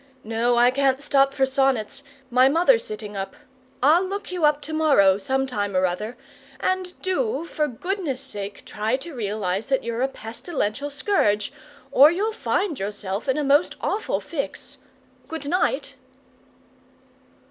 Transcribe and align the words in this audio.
No, 0.23 0.55
I 0.57 0.71
can't 0.71 0.99
stop 0.99 1.31
for 1.31 1.45
sonnets; 1.45 2.01
my 2.31 2.49
mother's 2.49 2.83
sitting 2.83 3.15
up. 3.15 3.35
I'll 3.83 4.03
look 4.03 4.31
you 4.31 4.45
up 4.45 4.59
to 4.61 4.73
morrow, 4.73 5.19
sometime 5.19 5.77
or 5.77 5.85
other, 5.85 6.17
and 6.59 6.99
do 7.03 7.45
for 7.45 7.67
goodness' 7.67 8.19
sake 8.19 8.65
try 8.65 8.93
and 8.93 9.05
realize 9.05 9.67
that 9.67 9.83
you're 9.83 10.01
a 10.01 10.07
pestilential 10.07 10.89
scourge, 10.89 11.53
or 11.91 12.09
you'll 12.09 12.33
find 12.33 12.79
yourself 12.79 13.29
in 13.29 13.37
a 13.37 13.43
most 13.43 13.75
awful 13.79 14.19
fix. 14.19 14.79
Good 15.27 15.47
night!" 15.47 15.93